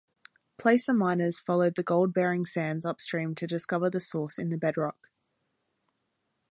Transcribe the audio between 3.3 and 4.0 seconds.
to discover the